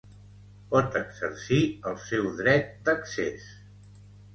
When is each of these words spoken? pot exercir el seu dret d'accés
pot 0.71 0.97
exercir 1.01 1.61
el 1.93 2.01
seu 2.09 2.29
dret 2.43 2.77
d'accés 2.89 3.51